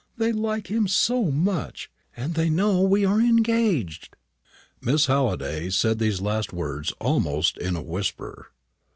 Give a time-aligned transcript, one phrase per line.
[0.17, 4.15] They like him so much and they know we are engaged."
[4.81, 8.49] Miss Halliday said these last words almost in a whisper.